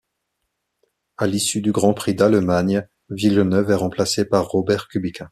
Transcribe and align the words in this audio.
À 1.17 1.27
l'issue 1.27 1.61
du 1.61 1.71
Grand 1.71 1.93
Prix 1.93 2.15
d'Allemagne, 2.15 2.87
Villeneuve 3.09 3.69
est 3.69 3.75
remplacé 3.75 4.25
par 4.25 4.47
Robert 4.47 4.87
Kubica. 4.87 5.29